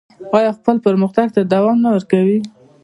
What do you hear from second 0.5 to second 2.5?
او خپل پرمختګ ته دوام نه ورکوي؟